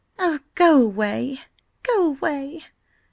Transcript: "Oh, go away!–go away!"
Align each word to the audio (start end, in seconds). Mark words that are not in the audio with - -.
"Oh, 0.17 0.39
go 0.55 0.81
away!–go 0.81 2.07
away!" 2.07 2.65